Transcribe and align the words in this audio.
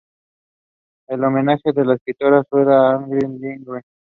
Es 1.07 1.19
homenaje 1.21 1.69
a 1.77 1.83
la 1.83 1.93
escritora 1.93 2.41
sueca 2.49 2.95
Astrid 2.95 3.39
Lindgren. 3.39 3.83